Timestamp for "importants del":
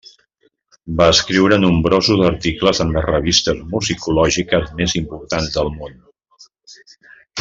5.03-5.71